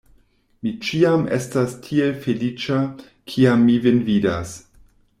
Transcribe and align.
Mi 0.67 0.71
ĉiam 0.87 1.25
estas 1.37 1.77
tiel 1.89 2.17
feliĉa, 2.25 2.81
kiam 3.35 3.71
mi 3.71 3.81
vin 3.87 4.05
vidas! 4.11 4.61